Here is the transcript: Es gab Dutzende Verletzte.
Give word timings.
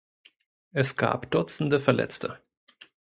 Es 0.73 0.97
gab 0.97 1.29
Dutzende 1.29 1.79
Verletzte. 1.79 2.39